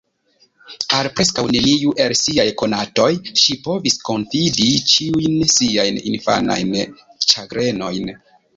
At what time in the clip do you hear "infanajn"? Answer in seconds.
6.15-6.75